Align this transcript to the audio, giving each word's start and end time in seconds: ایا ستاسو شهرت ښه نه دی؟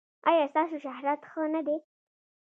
ایا 0.29 0.45
ستاسو 0.51 0.75
شهرت 0.85 1.21
ښه 1.31 1.41
نه 1.53 1.61
دی؟ 1.67 1.77